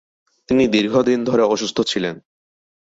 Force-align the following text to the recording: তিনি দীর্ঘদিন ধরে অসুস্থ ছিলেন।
তিনি 0.49 0.63
দীর্ঘদিন 0.67 1.19
ধরে 1.23 1.43
অসুস্থ 1.43 1.77
ছিলেন। 1.81 2.15